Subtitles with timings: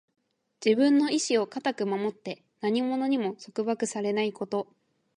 [0.65, 4.67] 自分の意志を固く守って、何者にも束縛されないこと。